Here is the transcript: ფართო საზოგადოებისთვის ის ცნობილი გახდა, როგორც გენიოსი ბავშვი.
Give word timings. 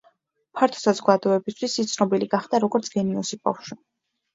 ფართო 0.59 0.79
საზოგადოებისთვის 0.83 1.77
ის 1.85 1.95
ცნობილი 1.95 2.33
გახდა, 2.35 2.65
როგორც 2.67 2.95
გენიოსი 2.99 3.45
ბავშვი. 3.49 3.85